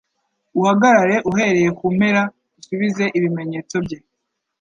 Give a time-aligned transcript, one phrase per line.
[0.59, 2.21] uhagarare uhereye kumpera
[2.59, 3.97] usubize ibimenyetso bye